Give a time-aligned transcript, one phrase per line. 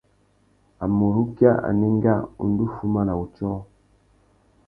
[0.83, 3.51] A mà urukia anénga, u ndú fuma na wutiō.